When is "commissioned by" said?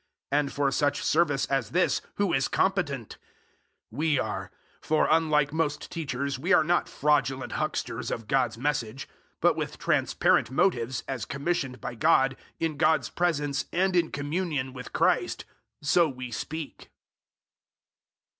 11.25-11.93